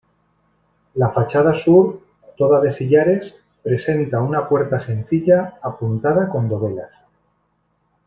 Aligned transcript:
La 0.95 1.11
fachada 1.11 1.53
sur, 1.53 2.01
toda 2.35 2.59
de 2.59 2.71
sillares, 2.71 3.35
presenta 3.61 4.19
una 4.19 4.49
puerta 4.49 4.79
sencilla, 4.79 5.59
apuntada 5.61 6.27
con 6.27 6.49
dovelas. 6.49 6.89